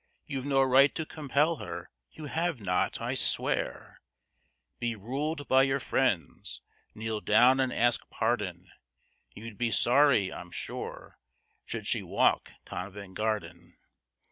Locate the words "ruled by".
4.95-5.61